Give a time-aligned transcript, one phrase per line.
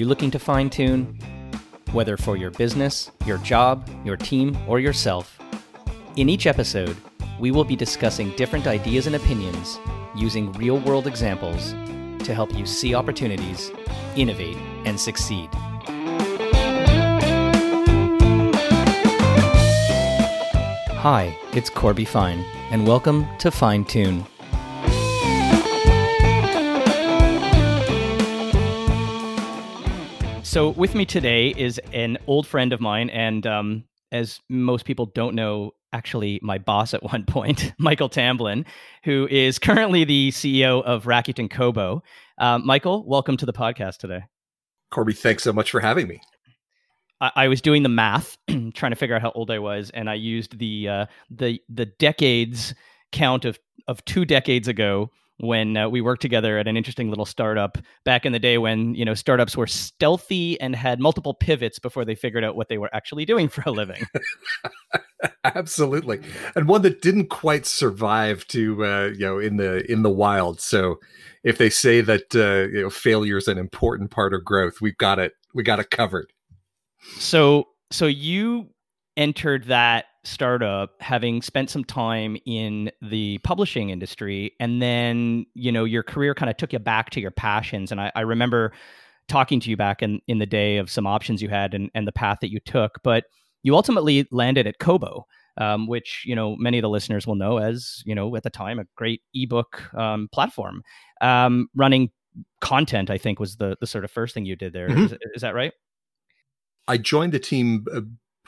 [0.00, 1.14] you looking to fine tune?
[1.92, 5.38] Whether for your business, your job, your team, or yourself,
[6.16, 6.96] in each episode,
[7.38, 9.78] we will be discussing different ideas and opinions
[10.16, 11.72] using real world examples
[12.24, 13.70] to help you see opportunities,
[14.16, 14.56] innovate,
[14.86, 15.50] and succeed.
[20.96, 24.24] Hi, it's Corby Fine, and welcome to Fine Tune.
[30.50, 35.06] So, with me today is an old friend of mine, and um, as most people
[35.06, 38.66] don't know, actually my boss at one point, Michael Tamblyn,
[39.04, 42.02] who is currently the CEO of Rakuten Kobo.
[42.36, 44.24] Uh, Michael, welcome to the podcast today.
[44.90, 46.20] Corby, thanks so much for having me.
[47.20, 48.36] I, I was doing the math,
[48.74, 51.86] trying to figure out how old I was, and I used the uh, the the
[51.86, 52.74] decades
[53.12, 57.24] count of of two decades ago when uh, we worked together at an interesting little
[57.24, 61.78] startup back in the day when you know startups were stealthy and had multiple pivots
[61.78, 64.06] before they figured out what they were actually doing for a living.
[65.44, 66.20] Absolutely.
[66.54, 70.60] And one that didn't quite survive to uh, you know in the in the wild.
[70.60, 70.96] So
[71.42, 74.98] if they say that uh, you know failure is an important part of growth we've
[74.98, 76.32] got it we got it covered.
[77.18, 78.68] So so you
[79.16, 85.84] entered that startup having spent some time in the publishing industry and then you know
[85.84, 88.72] your career kind of took you back to your passions and i, I remember
[89.28, 92.06] talking to you back in, in the day of some options you had and, and
[92.06, 93.24] the path that you took but
[93.62, 95.26] you ultimately landed at kobo
[95.56, 98.50] um, which you know many of the listeners will know as you know at the
[98.50, 100.82] time a great ebook um, platform
[101.22, 102.10] um, running
[102.60, 104.88] content i think was the the sort of first thing you did there.
[104.88, 105.04] Mm-hmm.
[105.04, 105.72] Is, is that right
[106.88, 108.00] I joined the team uh,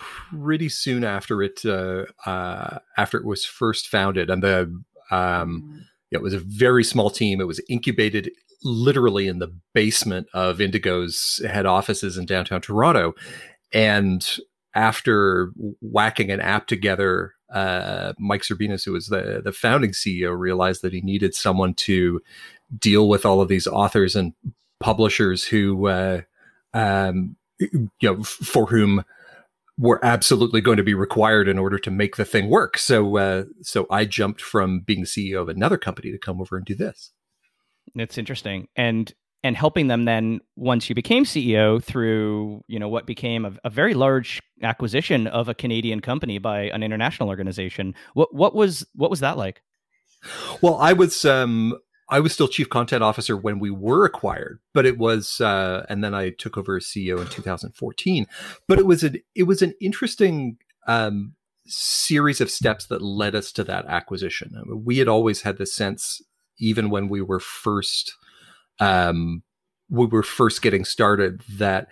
[0.03, 4.63] pretty soon after it uh, uh, after it was first founded, and the
[5.11, 5.81] um, mm.
[6.11, 7.41] it was a very small team.
[7.41, 8.31] It was incubated
[8.65, 13.15] literally in the basement of Indigo's head offices in downtown Toronto,
[13.73, 14.27] and
[14.75, 20.83] after whacking an app together, uh, Mike Serbinis, who was the the founding CEO, realized
[20.83, 22.21] that he needed someone to
[22.79, 24.33] deal with all of these authors and
[24.81, 26.21] publishers who, uh,
[26.75, 29.05] um, you know, for whom
[29.79, 32.79] were absolutely going to be required in order to make the thing work.
[32.79, 36.67] So, uh, so I jumped from being CEO of another company to come over and
[36.67, 37.13] do this.
[37.95, 39.13] It's interesting, and
[39.45, 43.71] and helping them then once you became CEO through you know what became a, a
[43.71, 47.95] very large acquisition of a Canadian company by an international organization.
[48.15, 49.63] What what was what was that like?
[50.61, 51.77] Well, I was um,
[52.13, 56.05] I was still chief content officer when we were acquired, but it was, uh, and
[56.05, 58.27] then I took over as CEO in 2014.
[58.69, 61.35] But it was an it was an interesting um,
[61.67, 64.53] series of steps that led us to that acquisition.
[64.55, 66.21] I mean, we had always had the sense,
[66.59, 68.15] even when we were first,
[68.79, 69.43] um,
[69.89, 71.89] we were first getting started, that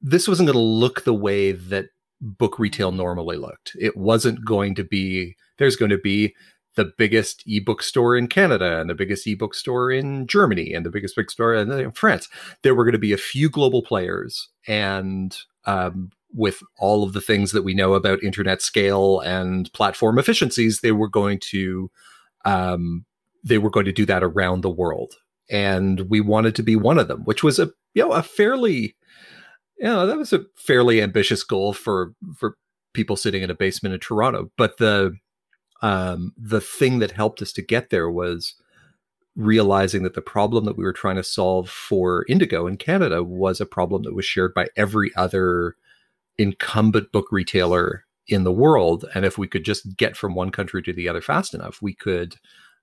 [0.00, 1.90] this wasn't going to look the way that
[2.22, 3.76] book retail normally looked.
[3.78, 5.36] It wasn't going to be.
[5.58, 6.34] There's going to be
[6.78, 10.90] the biggest ebook store in Canada and the biggest ebook store in Germany and the
[10.90, 12.28] biggest book store in France.
[12.62, 15.36] There were going to be a few global players, and
[15.66, 20.80] um, with all of the things that we know about internet scale and platform efficiencies,
[20.80, 21.90] they were going to
[22.44, 23.04] um,
[23.42, 25.16] they were going to do that around the world,
[25.50, 28.94] and we wanted to be one of them, which was a you know a fairly
[29.78, 32.56] you know that was a fairly ambitious goal for for
[32.92, 35.16] people sitting in a basement in Toronto, but the
[35.82, 38.54] um, the thing that helped us to get there was
[39.36, 43.60] realizing that the problem that we were trying to solve for Indigo in Canada was
[43.60, 45.76] a problem that was shared by every other
[46.38, 49.04] incumbent book retailer in the world.
[49.14, 51.94] And if we could just get from one country to the other fast enough, we
[51.94, 52.36] could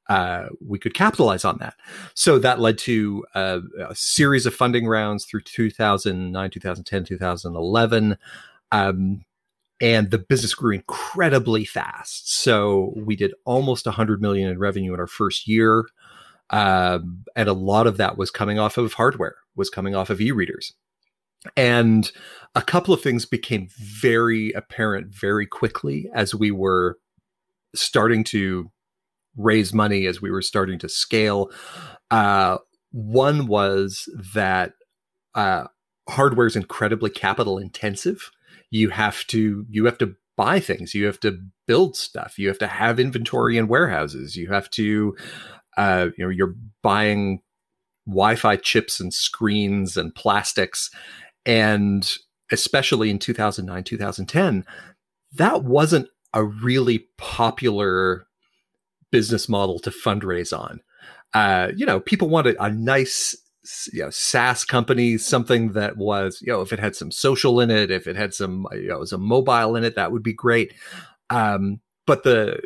[0.08, 1.74] uh, we could capitalize on that.
[2.14, 8.18] So that led to uh, a series of funding rounds through 2009, 2010, 2011.
[8.72, 9.26] Um,
[9.82, 12.32] and the business grew incredibly fast.
[12.34, 15.86] So we did almost 100 million in revenue in our first year,
[16.50, 20.22] um, and a lot of that was coming off of hardware, was coming off of
[20.22, 20.74] e-readers,
[21.58, 22.12] and
[22.54, 26.98] a couple of things became very apparent very quickly as we were
[27.76, 28.72] starting to
[29.38, 31.52] raise money, as we were starting to scale.
[32.10, 32.58] Uh,
[32.92, 34.74] one was that
[35.34, 35.66] uh,
[36.08, 38.32] hardware is incredibly capital intensive
[38.76, 40.94] you have to you have to buy things.
[40.94, 42.38] You have to build stuff.
[42.38, 44.36] You have to have inventory in warehouses.
[44.36, 45.16] You have to
[45.78, 47.42] uh, you know you're buying
[48.06, 50.92] wi-fi chips and screens and plastics.
[51.46, 52.12] And
[52.52, 54.66] especially in 2009 2010
[55.34, 58.28] that wasn't a really popular
[59.12, 60.82] business model to fundraise on.
[61.34, 63.36] Uh, you know people wanted a nice
[63.92, 67.72] you know SaaS company, something that was you know if it had some social in
[67.72, 70.74] it, if it had some you know some mobile in it, that would be great.
[71.30, 72.62] Um, but the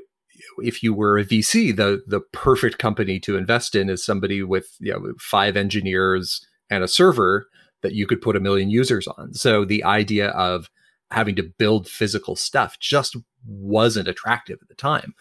[0.60, 4.76] if you were a VC, the the perfect company to invest in is somebody with
[4.80, 7.48] you know five engineers and a server
[7.82, 9.34] that you could put a million users on.
[9.34, 10.70] So the idea of
[11.12, 13.16] having to build physical stuff just
[13.46, 15.14] wasn't attractive at the time.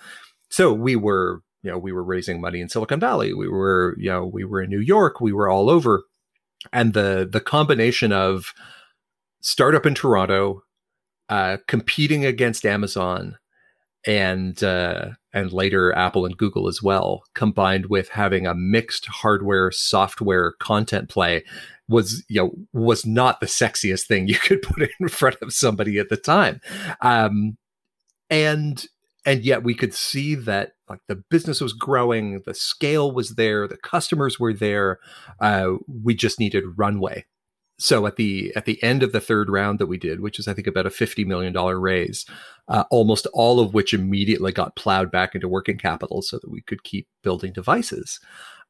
[0.51, 3.35] So we were, you know, we were raising money in Silicon Valley.
[3.35, 5.21] We were, you know, we were in New York.
[5.21, 6.05] We were all over,
[6.73, 8.53] and the the combination of
[9.41, 10.63] startup in Toronto,
[11.29, 13.39] uh, competing against Amazon,
[14.07, 19.71] and uh, and later Apple and Google as well, combined with having a mixed hardware
[19.73, 21.45] software content play,
[21.89, 25.99] was you know was not the sexiest thing you could put in front of somebody
[25.99, 26.61] at the time,
[27.01, 27.57] um,
[28.31, 28.87] and
[29.29, 33.69] and yet we could see that like the business was growing, the scale was there,
[33.69, 34.99] the customers were there.
[35.41, 37.25] Uh, we just needed runway
[37.79, 40.49] so at the at the end of the third round that we did, which is
[40.49, 42.27] I think about a fifty million dollar raise,
[42.67, 46.61] uh, almost all of which immediately got plowed back into working capital so that we
[46.61, 48.19] could keep building devices.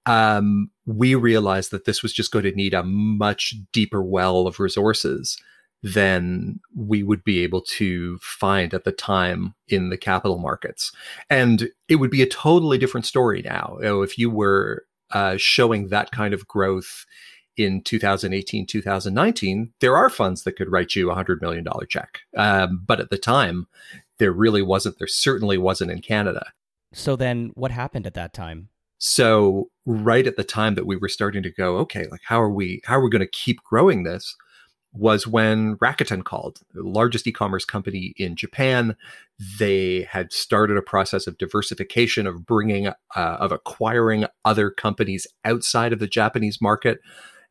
[0.04, 4.60] Um, we realized that this was just going to need a much deeper well of
[4.60, 5.38] resources
[5.82, 10.92] than we would be able to find at the time in the capital markets,
[11.30, 13.76] and it would be a totally different story now.
[13.78, 17.06] You know, if you were uh, showing that kind of growth
[17.56, 22.20] in 2018, 2019, there are funds that could write you a $100 million check.
[22.36, 23.66] Um, but at the time,
[24.18, 24.98] there really wasn't.
[24.98, 26.52] There certainly wasn't in Canada.
[26.92, 28.68] So then what happened at that time?
[28.98, 32.50] So right at the time that we were starting to go, okay, like how are
[32.50, 34.36] we how are we going to keep growing this?
[34.98, 38.96] Was when Rakuten called, the largest e-commerce company in Japan.
[39.58, 45.92] They had started a process of diversification, of bringing, uh, of acquiring other companies outside
[45.92, 46.98] of the Japanese market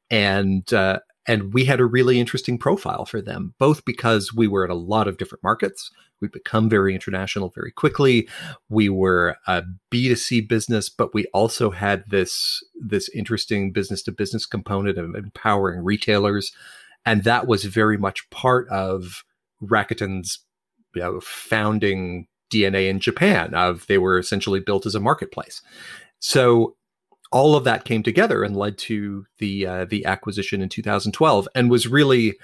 [0.09, 4.63] and uh, and we had a really interesting profile for them, both because we were
[4.63, 5.91] in a lot of different markets.
[6.21, 8.29] We'd become very international very quickly.
[8.69, 14.45] We were a B2C business, but we also had this this interesting business to business
[14.45, 16.53] component of empowering retailers.
[17.07, 19.24] And that was very much part of
[19.63, 20.39] Rakuten's
[20.94, 25.62] you know, founding DNA in Japan of they were essentially built as a marketplace.
[26.19, 26.75] So
[27.31, 31.69] all of that came together and led to the uh, the acquisition in 2012 and
[31.69, 32.38] was really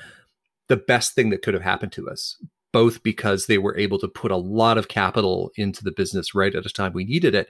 [0.68, 2.38] the best thing that could have happened to us
[2.72, 6.56] both because they were able to put a lot of capital into the business right
[6.56, 7.48] at a time we needed it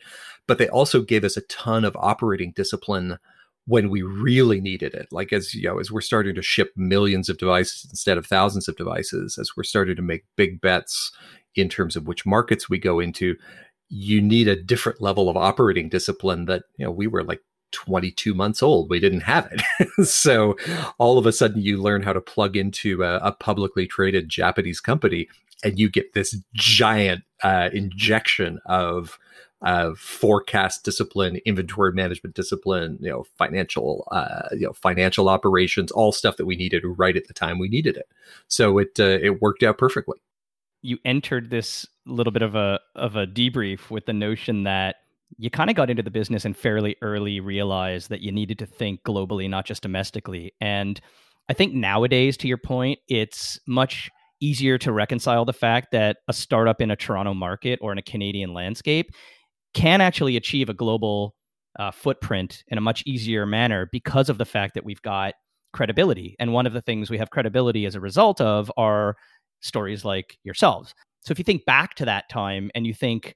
[0.48, 3.18] but they also gave us a ton of operating discipline
[3.66, 5.08] when we really needed it.
[5.12, 8.68] Like as you know as we're starting to ship millions of devices instead of thousands
[8.68, 11.12] of devices as we're starting to make big bets
[11.56, 13.36] in terms of which markets we go into
[13.90, 17.42] you need a different level of operating discipline that you know we were like
[17.74, 18.90] 22 months old.
[18.90, 19.62] We didn't have it.
[20.06, 20.56] So
[20.98, 24.80] all of a sudden you learn how to plug into a, a publicly traded japanese
[24.80, 25.28] company
[25.64, 29.18] and you get this giant uh, injection of
[29.64, 36.12] uh, forecast discipline, inventory management discipline, you know, financial, uh, you know, financial operations, all
[36.12, 38.08] stuff that we needed right at the time we needed it.
[38.48, 40.18] So it uh, it worked out perfectly
[40.84, 44.98] you entered this little bit of a of a debrief with the notion that
[45.38, 48.68] you kind of got into the business and fairly early realized that you needed to
[48.68, 50.54] think globally, not just domestically.
[50.62, 51.00] And
[51.50, 56.34] I think nowadays, to your point, it's much easier to reconcile the fact that a
[56.34, 59.12] startup in a Toronto market or in a Canadian landscape
[59.74, 61.36] can actually achieve a global
[61.80, 65.34] uh, footprint in a much easier manner because of the fact that we've got
[65.74, 66.36] credibility.
[66.40, 69.16] And one of the things we have credibility as a result of are
[69.62, 70.94] stories like yourselves.
[71.22, 73.36] So if you think back to that time and you think,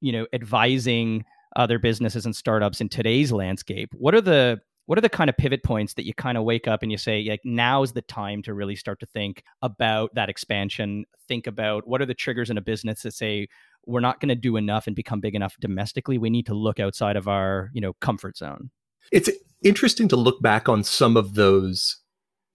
[0.00, 1.24] you know, advising
[1.56, 5.36] other businesses and startups in today's landscape, what are the what are the kind of
[5.36, 8.02] pivot points that you kind of wake up and you say like now is the
[8.02, 12.50] time to really start to think about that expansion think about what are the triggers
[12.50, 13.48] in a business that say
[13.86, 16.78] we're not going to do enough and become big enough domestically we need to look
[16.80, 18.70] outside of our you know comfort zone
[19.12, 19.30] it's
[19.62, 21.98] interesting to look back on some of those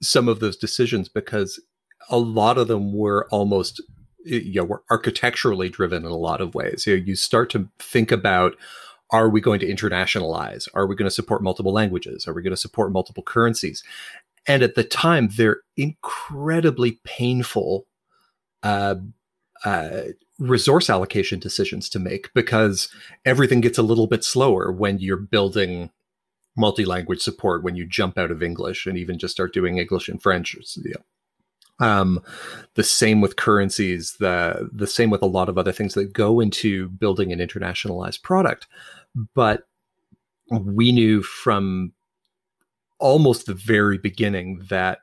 [0.02, 1.60] some of those decisions because
[2.10, 3.82] a lot of them were almost
[4.24, 6.86] you know were architecturally driven in a lot of ways.
[6.86, 8.56] You, know, you start to think about
[9.12, 10.68] are we going to internationalize?
[10.74, 12.28] Are we going to support multiple languages?
[12.28, 13.84] Are we going to support multiple currencies?
[14.48, 17.88] And at the time, they're incredibly painful
[18.64, 18.96] uh,
[19.66, 20.02] uh,
[20.42, 22.90] resource allocation decisions to make because
[23.26, 25.92] everything gets a little bit slower when you're building
[26.58, 30.22] multi-language support when you jump out of English and even just start doing English and
[30.22, 30.58] French.
[30.78, 32.24] Know, um,
[32.74, 36.40] the same with currencies, the the same with a lot of other things that go
[36.40, 38.68] into building an internationalized product.
[39.36, 39.68] But
[40.50, 41.94] we knew from
[43.00, 45.00] almost the very beginning that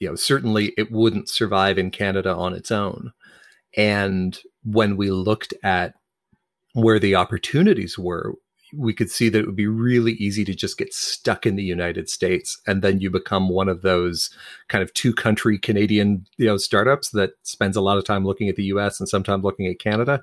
[0.00, 3.12] you know certainly it wouldn't survive in Canada on its own.
[3.76, 5.94] And when we looked at
[6.74, 8.34] where the opportunities were,
[8.74, 11.62] we could see that it would be really easy to just get stuck in the
[11.62, 14.30] United States, and then you become one of those
[14.68, 18.48] kind of two country Canadian you know startups that spends a lot of time looking
[18.48, 18.98] at the U.S.
[18.98, 20.22] and sometimes looking at Canada.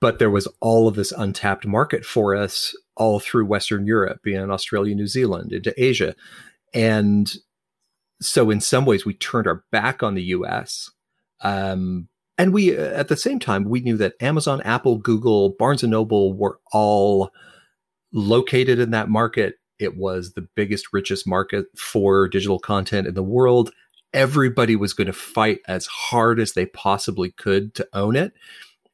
[0.00, 4.50] But there was all of this untapped market for us all through Western Europe, in
[4.50, 6.14] Australia, New Zealand, into Asia,
[6.72, 7.30] and
[8.20, 10.90] so in some ways we turned our back on the U.S.
[11.42, 15.82] Um, and we uh, at the same time we knew that Amazon, Apple, Google, Barnes
[15.82, 17.30] and Noble were all
[18.12, 19.56] located in that market.
[19.78, 23.70] It was the biggest, richest market for digital content in the world.
[24.14, 28.32] Everybody was going to fight as hard as they possibly could to own it.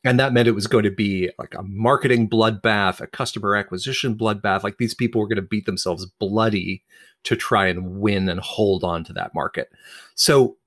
[0.07, 4.19] And that meant it was going to be like a marketing bloodbath, a customer acquisition
[4.19, 4.63] bloodbath.
[4.63, 6.83] Like these people were going to beat themselves bloody
[7.23, 9.71] to try and win and hold on to that market.
[10.15, 10.59] So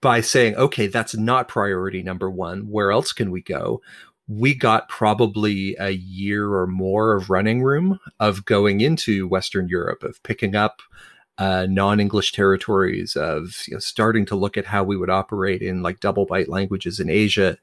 [0.00, 3.80] by saying, okay, that's not priority number one, where else can we go?
[4.26, 10.02] we got probably a year or more of running room of going into Western Europe,
[10.02, 10.80] of picking up
[11.36, 15.82] uh, non-English territories, of you know, starting to look at how we would operate in
[15.82, 17.58] like double byte languages in Asia,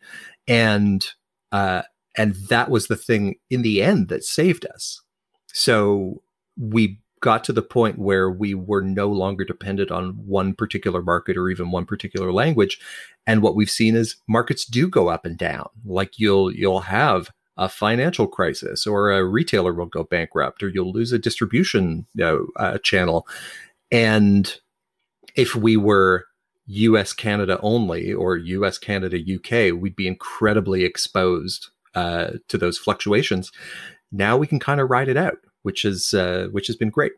[0.47, 1.07] and
[1.51, 1.81] uh,
[2.15, 5.01] and that was the thing in the end that saved us.
[5.47, 6.21] So
[6.59, 11.37] we got to the point where we were no longer dependent on one particular market
[11.37, 12.79] or even one particular language.
[13.25, 15.69] And what we've seen is markets do go up and down.
[15.85, 20.91] Like you'll you'll have a financial crisis or a retailer will go bankrupt or you'll
[20.91, 23.27] lose a distribution you know, uh, channel.
[23.91, 24.53] And
[25.35, 26.25] if we were
[26.65, 33.51] US Canada only or US Canada UK we'd be incredibly exposed uh, to those fluctuations.
[34.11, 37.13] Now we can kind of ride it out which is uh, which has been great.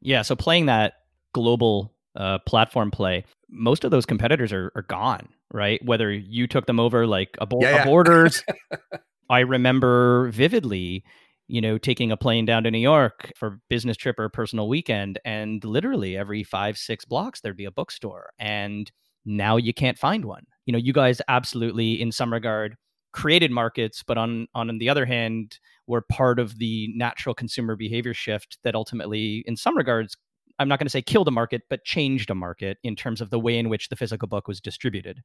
[0.00, 0.94] Yeah, so playing that
[1.32, 5.84] global uh, platform play, most of those competitors are, are gone, right?
[5.84, 7.82] Whether you took them over like a, bo- yeah, yeah.
[7.82, 8.42] a borders.
[9.30, 11.04] I remember vividly,
[11.48, 15.18] you know, taking a plane down to New York for business trip or personal weekend,
[15.24, 18.30] and literally every five, six blocks there'd be a bookstore.
[18.38, 18.90] And
[19.24, 20.44] now you can't find one.
[20.66, 22.76] You know, you guys absolutely, in some regard,
[23.16, 28.12] created markets, but on on the other hand, were part of the natural consumer behavior
[28.12, 30.16] shift that ultimately, in some regards,
[30.58, 33.30] I'm not going to say killed a market, but changed a market in terms of
[33.30, 35.22] the way in which the physical book was distributed.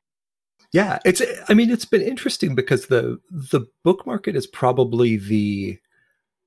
[0.71, 1.21] Yeah, it's.
[1.49, 5.77] I mean, it's been interesting because the the book market is probably the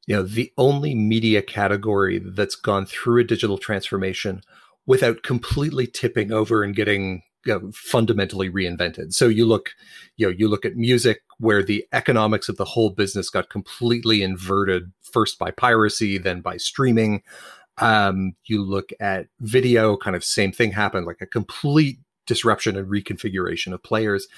[0.07, 4.41] you know the only media category that's gone through a digital transformation
[4.87, 9.13] without completely tipping over and getting you know, fundamentally reinvented.
[9.13, 9.71] So you look,
[10.17, 14.23] you know, you look at music where the economics of the whole business got completely
[14.23, 17.23] inverted first by piracy, then by streaming.
[17.79, 22.89] Um, you look at video, kind of same thing happened, like a complete disruption and
[22.89, 24.29] reconfiguration of players,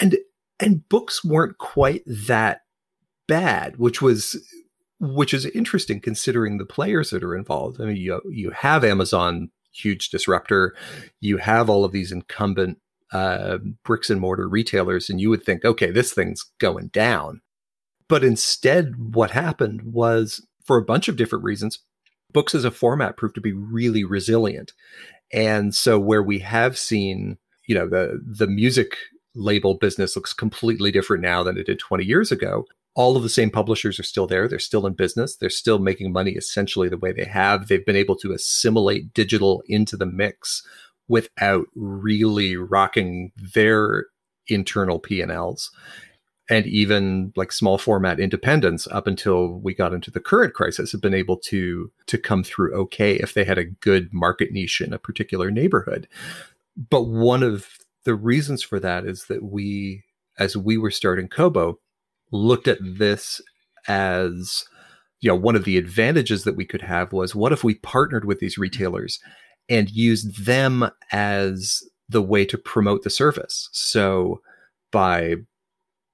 [0.00, 0.16] and
[0.60, 2.62] and books weren't quite that
[3.26, 4.36] bad, which was
[5.00, 7.80] which is interesting considering the players that are involved.
[7.80, 10.74] I mean, you you have Amazon huge disruptor.
[11.20, 12.78] You have all of these incumbent
[13.12, 17.40] uh, bricks and mortar retailers, and you would think, okay, this thing's going down.
[18.08, 21.80] But instead, what happened was, for a bunch of different reasons,
[22.32, 24.72] books as a format proved to be really resilient.
[25.32, 28.96] And so, where we have seen, you know, the the music
[29.34, 32.64] label business looks completely different now than it did 20 years ago
[32.98, 34.48] all of the same publishers are still there.
[34.48, 35.36] They're still in business.
[35.36, 37.68] They're still making money essentially the way they have.
[37.68, 40.66] They've been able to assimilate digital into the mix
[41.08, 44.06] without really rocking their
[44.46, 45.70] internal P&Ls.
[46.50, 51.02] And even like small format independents up until we got into the current crisis have
[51.02, 54.94] been able to to come through okay if they had a good market niche in
[54.94, 56.08] a particular neighborhood.
[56.88, 57.66] But one of
[58.04, 60.04] the reasons for that is that we
[60.38, 61.78] as we were starting Kobo,
[62.30, 63.40] looked at this
[63.86, 64.64] as
[65.20, 68.24] you know one of the advantages that we could have was what if we partnered
[68.24, 69.18] with these retailers
[69.68, 73.68] and used them as the way to promote the service.
[73.72, 74.40] So
[74.90, 75.36] by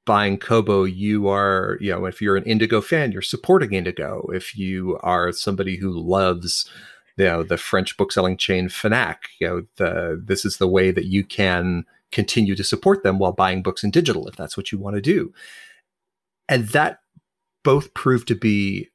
[0.06, 4.28] buying kobo you are you know if you're an indigo fan you're supporting indigo.
[4.32, 6.68] If you are somebody who loves
[7.16, 11.06] you know the french bookselling chain fnac you know the this is the way that
[11.06, 11.84] you can
[12.14, 15.02] continue to support them while buying books in digital if that's what you want to
[15.02, 15.34] do.
[16.49, 17.00] And that
[17.64, 18.88] both proved to be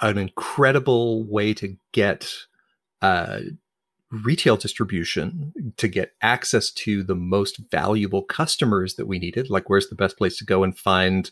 [0.00, 2.32] an incredible way to get
[3.02, 3.40] uh,
[4.12, 9.48] retail distribution to get access to the most valuable customers that we needed.
[9.48, 11.30] Like where's the best place to go and find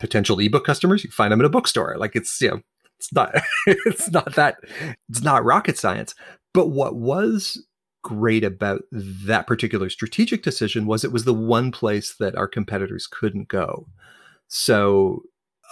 [0.00, 1.04] potential ebook customers?
[1.04, 1.96] You find them in a bookstore.
[1.98, 2.60] Like it's you know
[2.98, 3.34] it's not
[3.66, 4.56] it's not that
[5.08, 6.14] it's not rocket science.
[6.54, 7.62] But what was
[8.02, 13.06] great about that particular strategic decision was it was the one place that our competitors
[13.06, 13.86] couldn't go.
[14.48, 15.22] So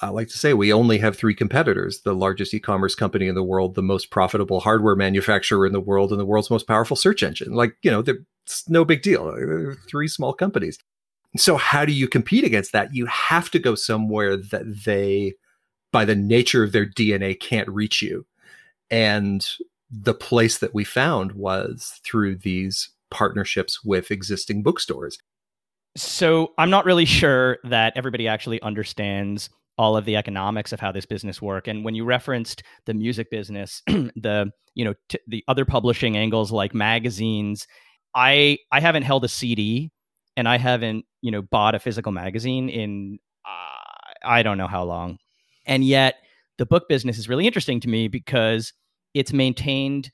[0.02, 3.34] I like to say we only have three competitors the largest e commerce company in
[3.34, 6.96] the world, the most profitable hardware manufacturer in the world, and the world's most powerful
[6.96, 7.52] search engine.
[7.52, 8.02] Like, you know,
[8.44, 9.34] it's no big deal.
[9.88, 10.78] Three small companies.
[11.36, 12.94] So, how do you compete against that?
[12.94, 15.34] You have to go somewhere that they,
[15.92, 18.26] by the nature of their DNA, can't reach you.
[18.90, 19.46] And
[19.90, 25.18] the place that we found was through these partnerships with existing bookstores.
[25.96, 30.92] So I'm not really sure that everybody actually understands all of the economics of how
[30.92, 31.66] this business work.
[31.66, 36.52] And when you referenced the music business, the you know t- the other publishing angles
[36.52, 37.66] like magazines,
[38.14, 39.90] I I haven't held a CD
[40.36, 44.84] and I haven't you know bought a physical magazine in uh, I don't know how
[44.84, 45.16] long,
[45.64, 46.16] and yet
[46.58, 48.74] the book business is really interesting to me because
[49.14, 50.10] it's maintained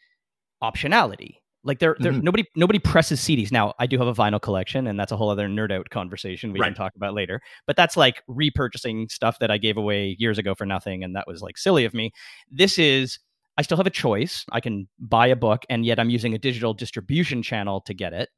[0.62, 1.38] optionality.
[1.66, 2.22] Like there, there mm-hmm.
[2.22, 3.50] nobody nobody presses CDs.
[3.50, 6.52] Now I do have a vinyl collection, and that's a whole other nerd out conversation
[6.52, 6.68] we right.
[6.68, 7.40] can talk about later.
[7.66, 11.26] But that's like repurchasing stuff that I gave away years ago for nothing, and that
[11.26, 12.12] was like silly of me.
[12.50, 13.18] This is
[13.58, 14.44] I still have a choice.
[14.52, 18.12] I can buy a book, and yet I'm using a digital distribution channel to get
[18.12, 18.28] it.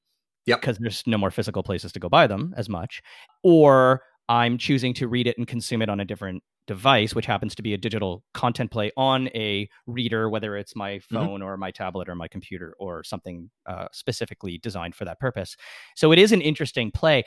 [0.46, 0.60] Yep.
[0.62, 3.02] Because there's no more physical places to go buy them as much.
[3.42, 7.54] Or I'm choosing to read it and consume it on a different device, which happens
[7.56, 11.14] to be a digital content play on a reader, whether it's my mm-hmm.
[11.14, 11.48] phone mm-hmm.
[11.48, 15.56] or my tablet or my computer or something uh, specifically designed for that purpose.
[15.96, 17.24] So it is an interesting play.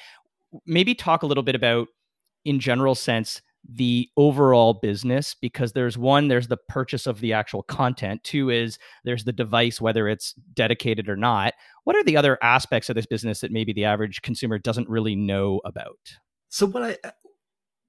[0.65, 1.88] Maybe talk a little bit about,
[2.46, 7.62] in general sense, the overall business because there's one there's the purchase of the actual
[7.62, 11.53] content two is there's the device whether it's dedicated or not
[11.84, 15.15] what are the other aspects of this business that maybe the average consumer doesn't really
[15.15, 16.00] know about
[16.51, 17.12] so what i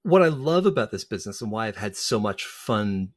[0.03, 3.09] what I love about this business and why I've had so much fun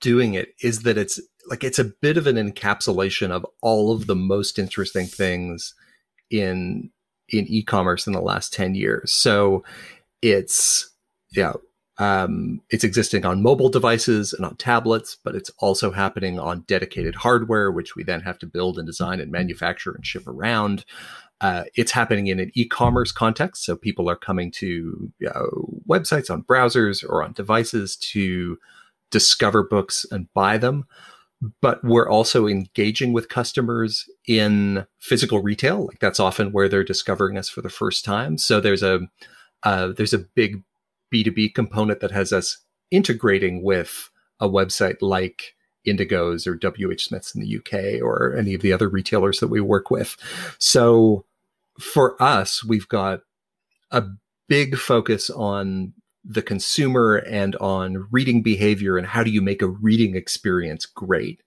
[0.00, 4.06] doing it is that it's like it's a bit of an encapsulation of all of
[4.06, 5.74] the most interesting things
[6.30, 6.90] in
[7.28, 9.12] in e-commerce in the last 10 years.
[9.12, 9.64] So
[10.22, 10.90] it's
[11.32, 11.54] yeah,
[11.98, 17.14] um, it's existing on mobile devices and on tablets, but it's also happening on dedicated
[17.14, 20.84] hardware, which we then have to build and design and manufacture and ship around.
[21.40, 26.30] Uh, it's happening in an e-commerce context, so people are coming to you know, websites
[26.30, 28.58] on browsers or on devices to
[29.10, 30.84] discover books and buy them.
[31.60, 35.86] But we're also engaging with customers in physical retail.
[35.86, 38.38] Like that's often where they're discovering us for the first time.
[38.38, 39.00] So there's a
[39.62, 40.62] uh, there's a big
[41.14, 42.58] B2B component that has us
[42.90, 48.62] integrating with a website like Indigo's or WH Smith's in the UK or any of
[48.62, 50.16] the other retailers that we work with.
[50.58, 51.24] So
[51.78, 53.20] for us, we've got
[53.90, 54.04] a
[54.48, 55.92] big focus on
[56.24, 61.42] the consumer and on reading behavior and how do you make a reading experience great.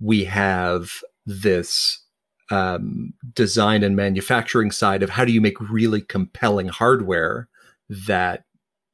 [0.00, 2.04] We have this
[2.50, 7.48] um, design and manufacturing side of how do you make really compelling hardware
[7.88, 8.44] that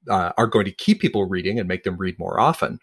[0.08, 2.78] uh, are going to keep people reading and make them read more often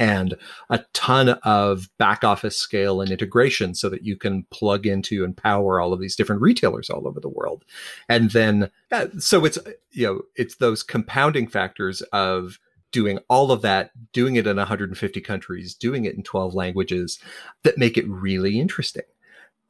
[0.00, 0.34] and
[0.70, 5.36] a ton of back office scale and integration so that you can plug into and
[5.36, 7.64] power all of these different retailers all over the world.
[8.08, 9.58] And then, uh, so it's,
[9.90, 12.58] you know, it's those compounding factors of
[12.92, 17.20] doing all of that, doing it in 150 countries, doing it in 12 languages
[17.62, 19.04] that make it really interesting.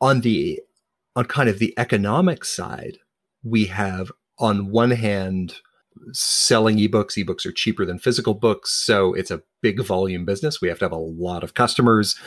[0.01, 0.61] On the,
[1.17, 2.99] on kind of the economic side,
[3.43, 5.57] we have on one hand,
[6.13, 7.23] selling ebooks.
[7.23, 8.71] Ebooks are cheaper than physical books.
[8.73, 10.61] So it's a big volume business.
[10.61, 12.19] We have to have a lot of customers.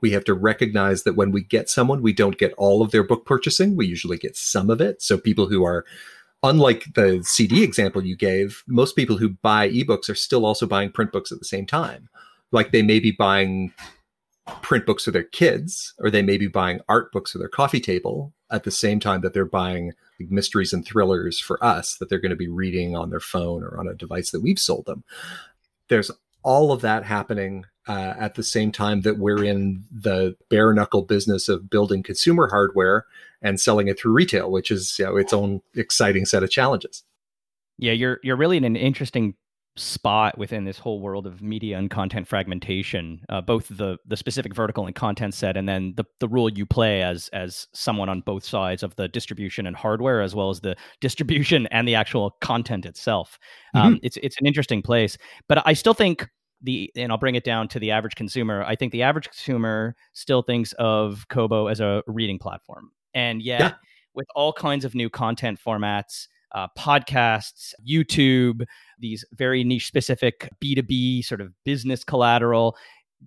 [0.00, 3.04] We have to recognize that when we get someone, we don't get all of their
[3.04, 3.76] book purchasing.
[3.76, 5.00] We usually get some of it.
[5.00, 5.84] So people who are,
[6.42, 10.90] unlike the CD example you gave, most people who buy ebooks are still also buying
[10.90, 12.08] print books at the same time.
[12.50, 13.72] Like they may be buying
[14.62, 17.80] print books for their kids, or they may be buying art books for their coffee
[17.80, 22.20] table at the same time that they're buying mysteries and thrillers for us that they're
[22.20, 25.02] going to be reading on their phone or on a device that we've sold them.
[25.88, 26.10] There's
[26.42, 31.02] all of that happening uh, at the same time that we're in the bare knuckle
[31.02, 33.06] business of building consumer hardware
[33.40, 37.02] and selling it through retail, which is you know, its own exciting set of challenges.
[37.78, 39.34] Yeah, you're you're really in an interesting
[39.76, 44.54] spot within this whole world of media and content fragmentation, uh, both the the specific
[44.54, 48.20] vertical and content set, and then the the role you play as as someone on
[48.20, 52.32] both sides of the distribution and hardware, as well as the distribution and the actual
[52.40, 53.38] content itself.
[53.74, 53.86] Mm-hmm.
[53.86, 55.16] Um, it's it's an interesting place,
[55.48, 56.28] but I still think
[56.60, 58.64] the and I'll bring it down to the average consumer.
[58.64, 63.60] I think the average consumer still thinks of Kobo as a reading platform, and yet
[63.60, 63.72] yeah.
[64.14, 68.64] with all kinds of new content formats uh, podcasts, YouTube,
[68.98, 72.76] these very niche specific B2B sort of business collateral.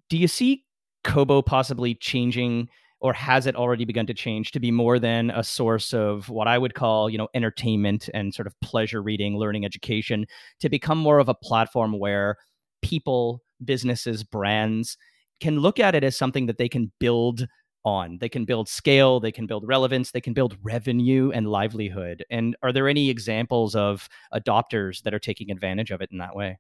[0.10, 0.64] Do you see
[1.04, 2.70] Kobo possibly changing
[3.02, 6.48] or has it already begun to change to be more than a source of what
[6.48, 10.26] I would call, you know, entertainment and sort of pleasure reading, learning, education,
[10.60, 12.38] to become more of a platform where
[12.82, 14.98] people, businesses, brands
[15.40, 17.48] can look at it as something that they can build
[17.86, 18.18] on.
[18.20, 22.26] They can build scale, they can build relevance, they can build revenue and livelihood.
[22.30, 26.36] And are there any examples of adopters that are taking advantage of it in that
[26.36, 26.60] way?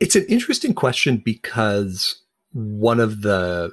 [0.00, 3.70] It's an interesting question because one of the,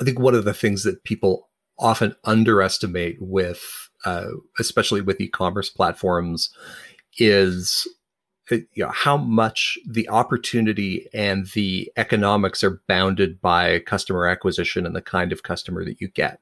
[0.00, 5.70] I think one of the things that people often underestimate with, uh, especially with e-commerce
[5.70, 6.50] platforms,
[7.18, 7.86] is
[8.50, 14.94] you know, how much the opportunity and the economics are bounded by customer acquisition and
[14.94, 16.40] the kind of customer that you get.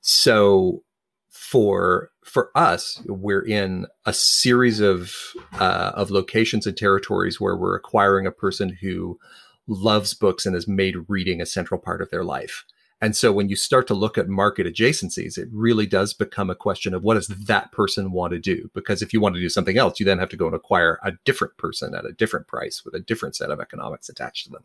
[0.00, 0.82] So
[1.28, 5.14] for for us, we're in a series of
[5.54, 9.18] uh, of locations and territories where we're acquiring a person who
[9.66, 12.64] loves books and has made reading a central part of their life.
[13.00, 16.54] And so when you start to look at market adjacencies, it really does become a
[16.54, 18.70] question of what does that person want to do?
[18.74, 20.98] Because if you want to do something else, you then have to go and acquire
[21.02, 24.50] a different person at a different price with a different set of economics attached to
[24.50, 24.64] them.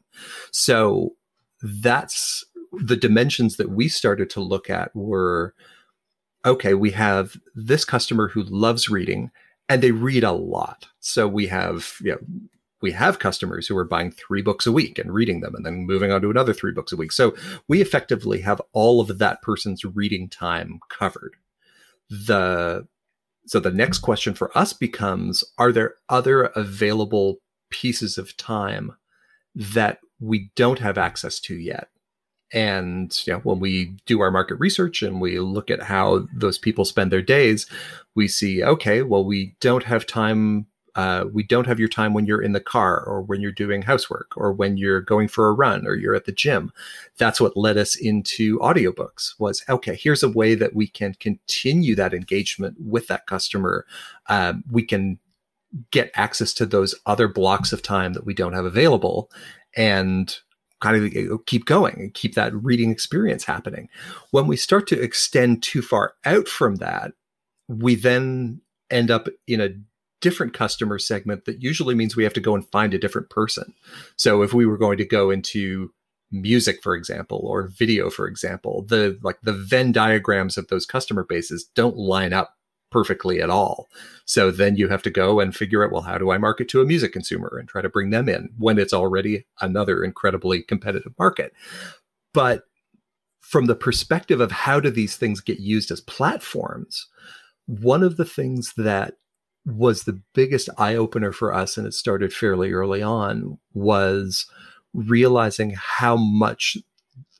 [0.51, 1.15] So
[1.61, 5.53] that's the dimensions that we started to look at were
[6.45, 9.29] okay, we have this customer who loves reading
[9.69, 10.87] and they read a lot.
[10.99, 12.17] So we have, you know,
[12.81, 15.85] we have customers who are buying three books a week and reading them and then
[15.85, 17.11] moving on to another three books a week.
[17.11, 17.35] So
[17.67, 21.35] we effectively have all of that person's reading time covered.
[22.09, 22.87] The
[23.47, 27.37] so the next question for us becomes are there other available
[27.69, 28.93] pieces of time
[29.55, 31.89] that we don't have access to yet?
[32.53, 36.57] And you know, when we do our market research and we look at how those
[36.57, 37.65] people spend their days,
[38.13, 42.25] we see, okay, well, we don't have time uh, we don't have your time when
[42.25, 45.53] you're in the car or when you're doing housework or when you're going for a
[45.53, 46.71] run or you're at the gym.
[47.17, 51.95] That's what led us into audiobooks was okay here's a way that we can continue
[51.95, 53.85] that engagement with that customer.
[54.27, 55.19] Um, we can
[55.91, 59.31] get access to those other blocks of time that we don't have available
[59.75, 60.37] and
[60.81, 63.87] kind of keep going and keep that reading experience happening.
[64.31, 67.13] When we start to extend too far out from that
[67.79, 69.69] we then end up in a
[70.21, 73.73] different customer segment that usually means we have to go and find a different person.
[74.15, 75.91] So if we were going to go into
[76.31, 81.25] music for example or video for example the like the venn diagrams of those customer
[81.25, 82.55] bases don't line up
[82.89, 83.89] perfectly at all
[84.25, 86.81] so then you have to go and figure out well how do i market to
[86.81, 91.13] a music consumer and try to bring them in when it's already another incredibly competitive
[91.19, 91.53] market
[92.33, 92.63] but
[93.41, 97.07] from the perspective of how do these things get used as platforms
[97.65, 99.15] one of the things that
[99.65, 104.45] was the biggest eye opener for us, and it started fairly early on, was
[104.93, 106.77] realizing how much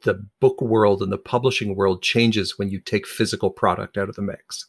[0.03, 4.15] the book world and the publishing world changes when you take physical product out of
[4.15, 4.65] the mix.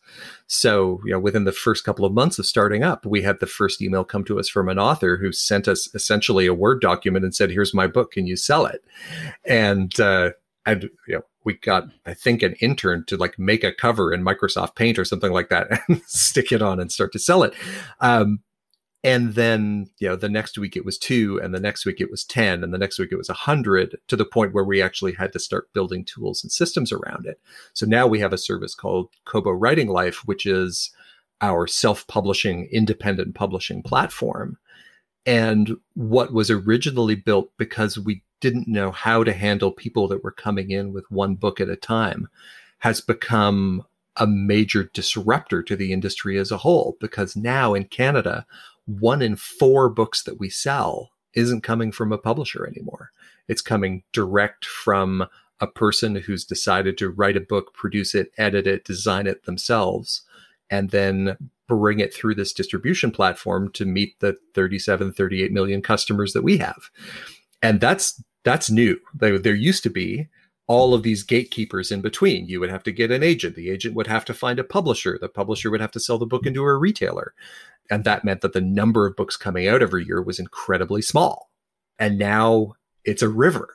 [0.46, 3.46] So, you know, within the first couple of months of starting up, we had the
[3.46, 7.24] first email come to us from an author who sent us essentially a Word document
[7.24, 8.12] and said, "Here's my book.
[8.12, 8.84] Can you sell it?"
[9.44, 10.32] And uh,
[10.66, 14.24] and you know, we got i think an intern to like make a cover in
[14.24, 17.54] microsoft paint or something like that and stick it on and start to sell it.
[18.00, 18.40] Um,
[19.04, 22.10] and then you know the next week it was two and the next week it
[22.10, 24.80] was 10 and the next week it was a 100 to the point where we
[24.80, 27.40] actually had to start building tools and systems around it.
[27.72, 30.90] So now we have a service called kobo writing life which is
[31.40, 34.58] our self-publishing independent publishing platform
[35.26, 40.32] and what was originally built because we didn't know how to handle people that were
[40.32, 42.28] coming in with one book at a time
[42.80, 43.84] has become
[44.16, 48.44] a major disruptor to the industry as a whole because now in Canada,
[48.86, 53.12] one in four books that we sell isn't coming from a publisher anymore.
[53.48, 55.26] It's coming direct from
[55.60, 60.22] a person who's decided to write a book, produce it, edit it, design it themselves,
[60.68, 61.36] and then
[61.76, 66.58] bring it through this distribution platform to meet the 37, 38 million customers that we
[66.58, 66.90] have.
[67.62, 68.98] And that's that's new.
[69.14, 70.28] There, there used to be
[70.66, 72.46] all of these gatekeepers in between.
[72.46, 73.56] You would have to get an agent.
[73.56, 75.18] The agent would have to find a publisher.
[75.20, 77.34] The publisher would have to sell the book into a retailer.
[77.90, 81.50] And that meant that the number of books coming out every year was incredibly small.
[81.98, 83.74] And now it's a river.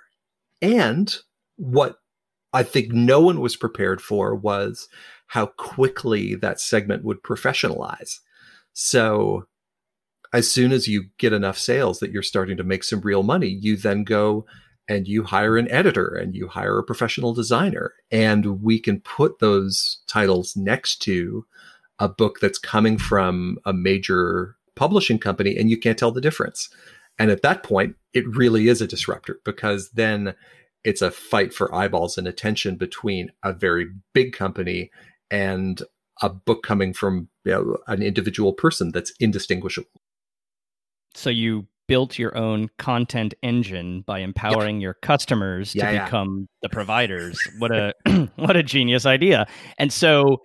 [0.62, 1.16] And
[1.58, 1.98] what
[2.54, 4.88] I think no one was prepared for was
[5.28, 8.20] how quickly that segment would professionalize.
[8.74, 9.46] So
[10.34, 13.48] as soon as you get enough sales that you're starting to make some real money,
[13.48, 14.46] you then go
[14.88, 17.94] and you hire an editor and you hire a professional designer.
[18.12, 21.46] And we can put those titles next to
[22.00, 26.70] a book that's coming from a major publishing company and you can't tell the difference.
[27.20, 30.36] And at that point, it really is a disruptor because then
[30.84, 34.92] it's a fight for eyeballs and attention between a very big company
[35.32, 35.82] and
[36.22, 40.02] a book coming from you know, an individual person that's indistinguishable.
[41.14, 46.06] So you built your own content engine by empowering your customers Yeah, to yeah.
[46.06, 47.40] become the providers.
[47.60, 47.94] What a
[48.36, 49.48] what a genius idea.
[49.78, 50.38] And so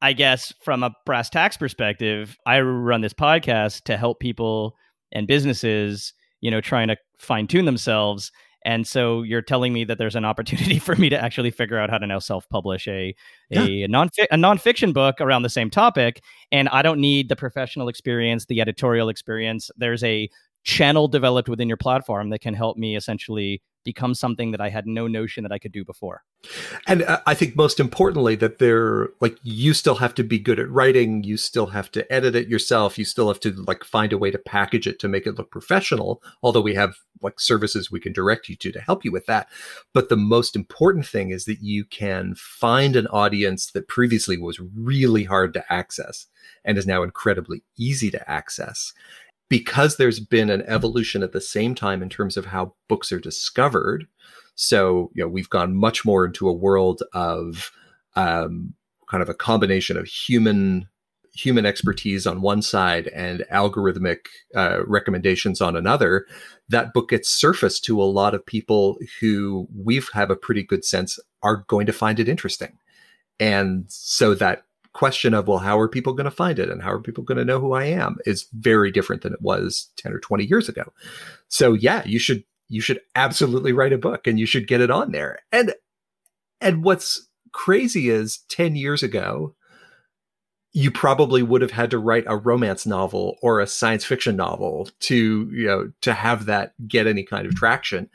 [0.00, 4.74] I guess from a brass tacks perspective, I run this podcast to help people
[5.12, 8.30] and businesses, you know, trying to fine tune themselves.
[8.64, 11.90] And so you're telling me that there's an opportunity for me to actually figure out
[11.90, 13.14] how to now self-publish a
[13.52, 17.88] a non a nonfiction book around the same topic, and I don't need the professional
[17.88, 19.70] experience, the editorial experience.
[19.76, 20.28] There's a
[20.64, 24.86] channel developed within your platform that can help me essentially become something that I had
[24.86, 26.22] no notion that I could do before.
[26.86, 30.60] And uh, I think most importantly that they're like you still have to be good
[30.60, 34.12] at writing, you still have to edit it yourself, you still have to like find
[34.12, 37.90] a way to package it to make it look professional, although we have like services
[37.90, 39.48] we can direct you to to help you with that.
[39.94, 44.60] But the most important thing is that you can find an audience that previously was
[44.60, 46.26] really hard to access
[46.62, 48.92] and is now incredibly easy to access.
[49.48, 53.20] Because there's been an evolution at the same time in terms of how books are
[53.20, 54.06] discovered,
[54.60, 57.70] so, you know, we've gone much more into a world of
[58.16, 58.74] um,
[59.08, 60.88] kind of a combination of human
[61.32, 66.26] human expertise on one side and algorithmic uh, recommendations on another.
[66.68, 70.84] That book gets surfaced to a lot of people who we've have a pretty good
[70.84, 72.76] sense are going to find it interesting,
[73.38, 74.64] and so that
[74.98, 77.38] question of well how are people going to find it and how are people going
[77.38, 80.68] to know who i am is very different than it was 10 or 20 years
[80.68, 80.82] ago
[81.48, 84.90] so yeah you should you should absolutely write a book and you should get it
[84.90, 85.40] on there.
[85.50, 85.74] And
[86.60, 89.54] and what's crazy is 10 years ago
[90.74, 94.88] you probably would have had to write a romance novel or a science fiction novel
[95.00, 98.08] to, you know, to have that get any kind of traction.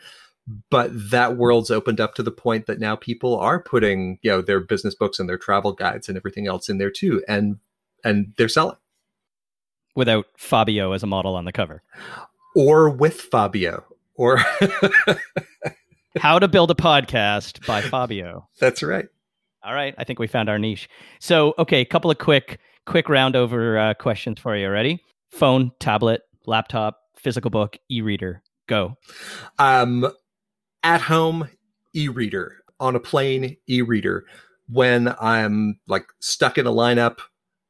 [0.69, 4.41] But that world's opened up to the point that now people are putting, you know,
[4.41, 7.23] their business books and their travel guides and everything else in there too.
[7.27, 7.59] And
[8.03, 8.77] and they're selling.
[9.95, 11.83] Without Fabio as a model on the cover.
[12.55, 14.37] Or with Fabio or
[16.17, 18.47] How to Build a Podcast by Fabio.
[18.59, 19.07] That's right.
[19.63, 20.89] All right, I think we found our niche.
[21.19, 24.69] So, okay, a couple of quick quick round over uh, questions for you.
[24.69, 25.01] Ready?
[25.29, 28.43] Phone, tablet, laptop, physical book, e-reader.
[28.67, 28.97] Go.
[29.57, 30.11] Um,
[30.83, 31.49] at home,
[31.95, 32.57] e-reader.
[32.79, 34.25] On a plane, e-reader.
[34.67, 37.19] When I'm like stuck in a lineup,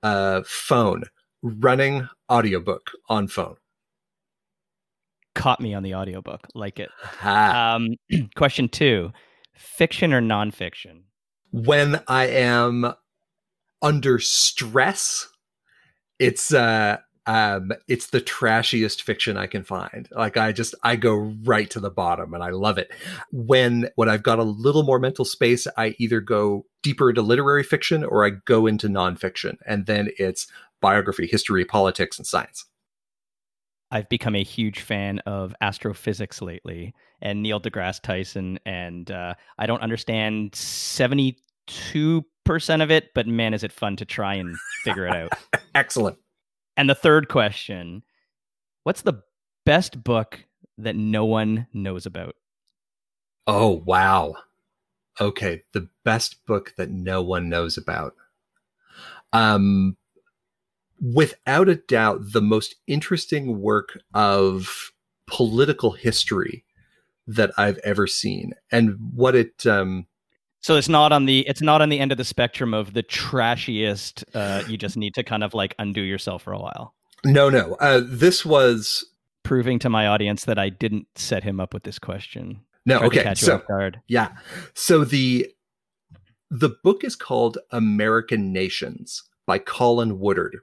[0.02, 1.04] uh, phone.
[1.42, 3.56] Running audiobook on phone.
[5.36, 6.48] Caught me on the audiobook.
[6.54, 6.90] Like it.
[7.22, 7.96] Um,
[8.36, 9.12] question two:
[9.56, 11.02] fiction or nonfiction?
[11.54, 12.94] when I am
[13.82, 15.30] under stress,
[16.20, 20.10] it's uh um it's the trashiest fiction I can find.
[20.12, 22.92] Like I just I go right to the bottom and I love it.
[23.32, 27.64] When when I've got a little more mental space, I either go deeper into literary
[27.64, 29.58] fiction or I go into nonfiction.
[29.66, 30.48] And then it's
[30.82, 32.66] biography, history, politics, and science.
[33.90, 39.66] I've become a huge fan of astrophysics lately and Neil deGrasse Tyson, and uh, I
[39.66, 45.08] don't understand seventy-two percent of it, but man, is it fun to try and figure
[45.08, 45.32] it out.
[45.76, 46.18] Excellent.
[46.76, 48.04] And the third question:
[48.84, 49.22] What's the
[49.66, 50.46] best book
[50.78, 52.36] that no one knows about?
[53.48, 54.36] Oh wow.
[55.20, 58.16] Okay, the best book that no one knows about.
[59.32, 59.98] Um
[61.02, 64.92] without a doubt the most interesting work of
[65.28, 66.64] political history
[67.28, 68.54] that I've ever seen.
[68.72, 70.08] And what it um
[70.64, 73.04] So it's not on the it's not on the end of the spectrum of the
[73.04, 74.24] trashiest.
[74.34, 76.96] Uh, you just need to kind of like undo yourself for a while.
[77.26, 77.76] no no.
[77.76, 79.06] Uh this was
[79.44, 82.62] Proving to my audience that I didn't set him up with this question.
[82.86, 83.34] no Tried okay.
[83.36, 84.00] So guard.
[84.08, 84.30] Yeah.
[84.74, 85.54] So the
[86.50, 90.60] the book is called American Nations by Colin Woodard.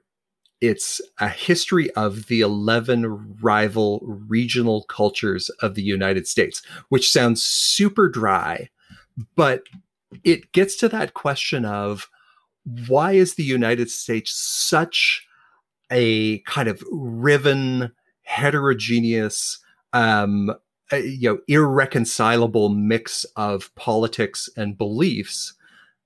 [0.61, 7.43] It's a history of the 11 rival regional cultures of the United States, which sounds
[7.43, 8.69] super dry,
[9.35, 9.63] but
[10.23, 12.09] it gets to that question of
[12.87, 15.25] why is the United States such
[15.91, 17.91] a kind of riven,
[18.23, 19.59] heterogeneous,
[19.93, 20.53] um,
[20.97, 25.53] you know irreconcilable mix of politics and beliefs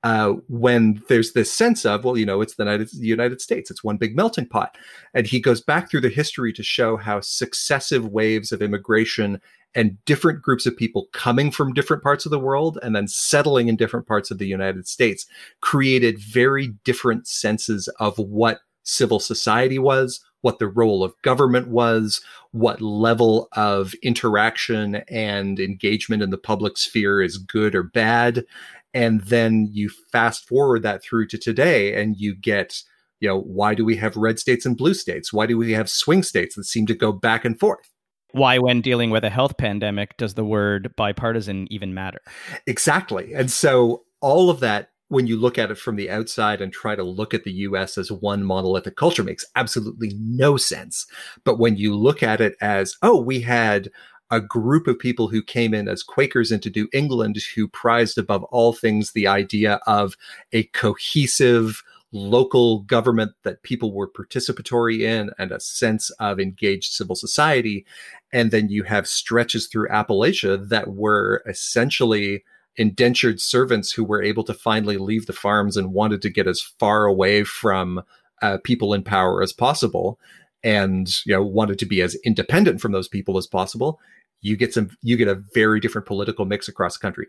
[0.04, 3.72] uh, when there's this sense of well you know it's the united, the united states
[3.72, 4.78] it's one big melting pot.
[5.14, 9.42] And he goes back through the history to show how successive waves of immigration
[9.76, 13.68] and different groups of people coming from different parts of the world and then settling
[13.68, 15.26] in different parts of the united states
[15.62, 22.22] created very different senses of what civil society was what the role of government was,
[22.52, 28.46] what level of interaction and engagement in the public sphere is good or bad.
[28.94, 32.84] And then you fast forward that through to today and you get,
[33.20, 35.34] you know, why do we have red states and blue states?
[35.34, 37.92] Why do we have swing states that seem to go back and forth?
[38.36, 42.20] Why, when dealing with a health pandemic, does the word bipartisan even matter?
[42.68, 43.34] Exactly.
[43.34, 46.96] And so all of that when you look at it from the outside and try
[46.96, 51.06] to look at the US as one monolithic culture makes absolutely no sense.
[51.46, 53.90] But when you look at it as, oh, we had
[54.32, 58.44] a group of people who came in as Quakers into New England who prized above
[58.46, 60.18] all things the idea of
[60.52, 61.82] a cohesive
[62.16, 67.86] local government that people were participatory in and a sense of engaged civil society.
[68.32, 72.44] And then you have stretches through Appalachia that were essentially
[72.78, 76.62] indentured servants who were able to finally leave the farms and wanted to get as
[76.62, 78.02] far away from
[78.42, 80.20] uh, people in power as possible
[80.64, 84.00] and you know wanted to be as independent from those people as possible
[84.42, 87.28] you get some you get a very different political mix across the country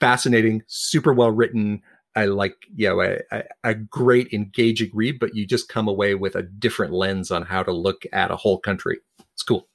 [0.00, 1.80] fascinating super well written
[2.16, 6.34] i like you know a, a great engaging read but you just come away with
[6.34, 8.98] a different lens on how to look at a whole country.
[9.34, 9.68] It's cool.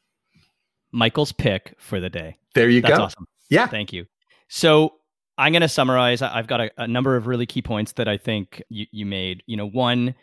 [0.92, 2.38] Michael's pick for the day.
[2.54, 3.04] There you That's go.
[3.04, 3.28] awesome.
[3.50, 3.68] Yeah.
[3.68, 4.06] Thank you.
[4.48, 4.94] So
[5.38, 6.22] I'm going to summarize.
[6.22, 9.42] I've got a, a, number of really key points that I think you, you made.
[9.48, 10.14] You know, one,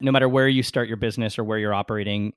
[0.00, 2.32] no matter where you start your business or where you're operating,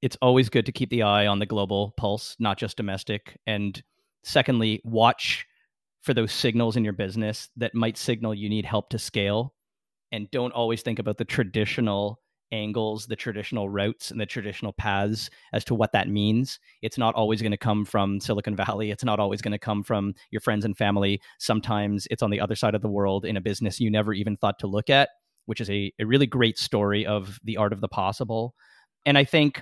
[0.00, 3.38] it's always good to keep the eye on the global pulse, not just domestic.
[3.46, 3.82] And
[4.24, 5.46] secondly, watch
[6.06, 9.52] for those signals in your business that might signal you need help to scale.
[10.12, 12.20] And don't always think about the traditional
[12.52, 16.60] angles, the traditional routes and the traditional paths as to what that means.
[16.80, 18.92] It's not always going to come from Silicon Valley.
[18.92, 21.20] It's not always going to come from your friends and family.
[21.40, 24.36] Sometimes it's on the other side of the world in a business you never even
[24.36, 25.08] thought to look at,
[25.46, 28.54] which is a, a really great story of the art of the possible.
[29.04, 29.60] And I think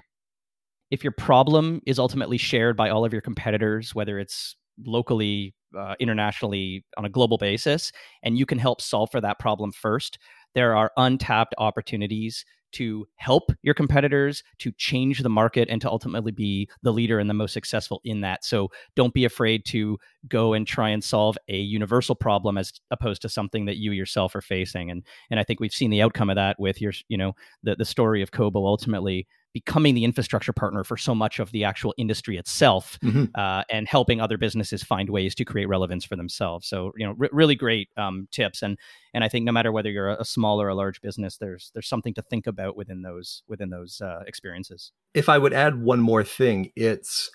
[0.90, 5.94] if your problem is ultimately shared by all of your competitors, whether it's locally, uh,
[6.00, 10.18] internationally, on a global basis, and you can help solve for that problem first,
[10.54, 16.32] there are untapped opportunities to help your competitors, to change the market, and to ultimately
[16.32, 18.44] be the leader and the most successful in that.
[18.44, 19.96] So don't be afraid to
[20.28, 24.34] go and try and solve a universal problem as opposed to something that you yourself
[24.34, 24.90] are facing.
[24.90, 27.76] And and I think we've seen the outcome of that with your, you know, the
[27.76, 31.94] the story of Kobo ultimately becoming the infrastructure partner for so much of the actual
[31.96, 33.24] industry itself mm-hmm.
[33.36, 36.66] uh, and helping other businesses find ways to create relevance for themselves.
[36.66, 38.62] So you know r- really great um, tips.
[38.62, 38.76] And
[39.14, 41.86] and i think no matter whether you're a small or a large business there's there's
[41.86, 44.92] something to think about within those within those uh, experiences.
[45.14, 47.30] If i would add one more thing it's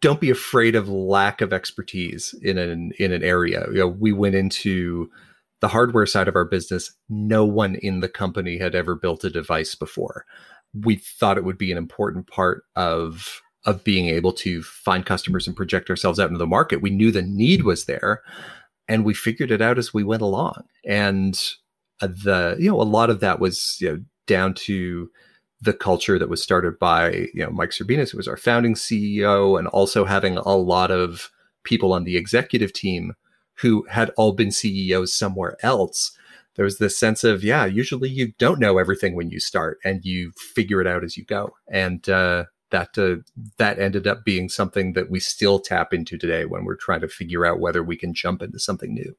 [0.00, 3.66] don't be afraid of lack of expertise in an in an area.
[3.68, 5.08] You know we went into
[5.60, 6.92] the hardware side of our business.
[7.08, 10.26] No one in the company had ever built a device before
[10.74, 15.46] we thought it would be an important part of of being able to find customers
[15.46, 16.82] and project ourselves out into the market.
[16.82, 18.22] We knew the need was there,
[18.88, 20.64] and we figured it out as we went along.
[20.84, 21.40] And
[22.00, 25.10] uh, the you know a lot of that was you know down to
[25.60, 29.58] the culture that was started by you know Mike Serbinis, who was our founding CEO,
[29.58, 31.30] and also having a lot of
[31.64, 33.14] people on the executive team
[33.56, 36.16] who had all been CEOs somewhere else
[36.56, 40.04] there was this sense of yeah usually you don't know everything when you start and
[40.04, 41.54] you figure it out as you go.
[41.70, 43.22] And uh, that uh,
[43.58, 47.08] that ended up being something that we still tap into today when we're trying to
[47.08, 49.14] figure out whether we can jump into something new.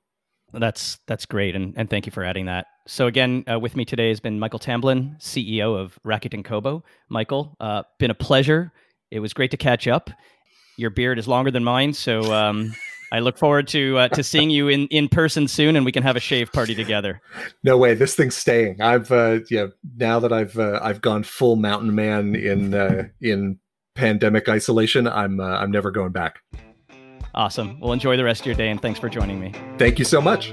[0.52, 1.56] That's that's great.
[1.56, 2.68] And, and thank you for adding that.
[2.88, 6.84] So again uh, with me today has been michael tamblyn ceo of rakuten kobo.
[7.10, 8.72] Michael uh, been a pleasure.
[9.10, 10.10] It was great to catch up.
[10.78, 12.74] Your beard is longer than mine so um,
[13.14, 16.02] I look forward to uh, to seeing you in, in person soon, and we can
[16.02, 17.22] have a shave party together.
[17.66, 18.82] No way, this thing's staying.
[18.82, 23.60] I've uh, yeah, now that I've uh, I've gone full mountain man in uh, in
[23.96, 26.40] pandemic isolation, I'm uh, I'm never going back.
[27.36, 27.80] Awesome.
[27.80, 29.54] Well, enjoy the rest of your day, and thanks for joining me.
[29.78, 30.48] Thank you so much.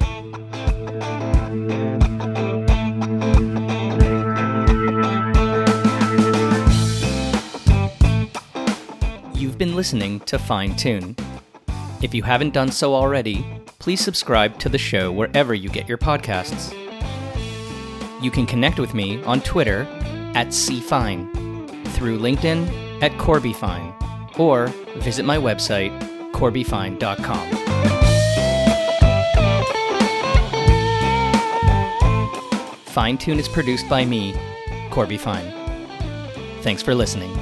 [9.35, 11.17] You've been listening to Fine Tune
[12.03, 13.45] if you haven't done so already,
[13.79, 16.75] please subscribe to the show wherever you get your podcasts.
[18.23, 19.83] You can connect with me on Twitter
[20.35, 21.31] at CFine,
[21.89, 25.99] through LinkedIn at CorbyFine, or visit my website,
[26.33, 27.71] corbyfine.com.
[32.85, 34.35] Fine Tune is produced by me,
[34.91, 35.53] Corby Fine.
[36.63, 37.40] Thanks for listening.